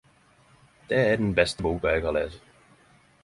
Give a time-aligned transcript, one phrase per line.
[0.89, 2.41] Det er den beste boka eg har lese.